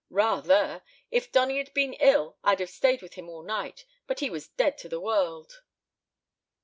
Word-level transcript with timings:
"Rather. 0.09 0.81
If 1.11 1.31
Donny'd 1.31 1.75
been 1.75 1.93
ill 1.93 2.35
I'd 2.43 2.59
have 2.59 2.71
stayed 2.71 3.03
with 3.03 3.13
him 3.13 3.29
all 3.29 3.43
night, 3.43 3.85
but 4.07 4.19
he 4.19 4.31
was 4.31 4.47
dead 4.47 4.75
to 4.79 4.89
the 4.89 4.99
world." 4.99 5.61